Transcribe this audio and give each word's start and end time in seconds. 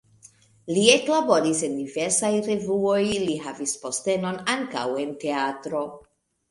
Li 0.77 0.85
eklaboris 0.93 1.61
en 1.67 1.75
diversaj 1.81 2.33
revuoj, 2.49 2.99
li 3.29 3.39
havis 3.47 3.75
postenon 3.87 4.43
ankaŭ 4.59 4.89
en 5.07 5.19
teatro. 5.27 5.89